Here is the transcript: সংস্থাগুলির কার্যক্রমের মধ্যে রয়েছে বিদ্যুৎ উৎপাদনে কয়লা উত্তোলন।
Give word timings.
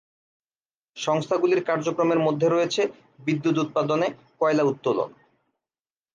সংস্থাগুলির 0.97 1.61
কার্যক্রমের 1.63 2.19
মধ্যে 2.19 2.47
রয়েছে 2.49 2.81
বিদ্যুৎ 3.19 3.55
উৎপাদনে 3.57 4.07
কয়লা 4.39 4.63
উত্তোলন। 4.63 5.09